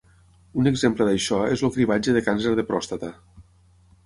Un 0.61 0.69
exemple 0.71 1.07
d'això 1.09 1.41
és 1.57 1.63
el 1.69 1.73
cribratge 1.77 2.17
de 2.17 2.25
càncer 2.29 2.55
de 2.63 2.67
pròstata. 2.73 3.13